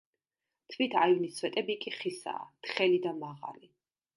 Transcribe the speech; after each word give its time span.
თვით 0.75 0.95
აივნის 1.01 1.37
სვეტები 1.41 1.75
კი 1.83 1.93
ხისაა, 1.99 2.43
თხელი 2.69 2.99
და 3.05 3.17
მაღალი. 3.21 3.71